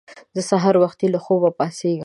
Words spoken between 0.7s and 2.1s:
وختي له خوبه پاڅېږم